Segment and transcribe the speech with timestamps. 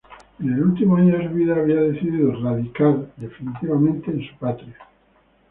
[0.39, 4.75] En el último año de su vida había decidido radicar definitivamente en su patria.